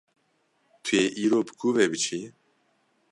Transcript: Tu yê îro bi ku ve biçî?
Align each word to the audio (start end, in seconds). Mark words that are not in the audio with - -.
Tu 0.83 0.91
yê 0.99 1.05
îro 1.23 1.39
bi 1.47 1.53
ku 1.59 1.67
ve 1.75 1.85
biçî? 1.91 2.21